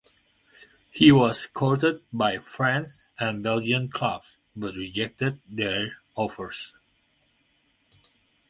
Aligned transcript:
He 0.89 1.11
was 1.11 1.45
courted 1.45 2.01
by 2.11 2.39
French 2.39 2.89
and 3.19 3.43
Belgian 3.43 3.87
clubs 3.89 4.37
but 4.55 4.73
rejected 4.75 5.39
their 5.47 5.97
offers. 6.15 6.73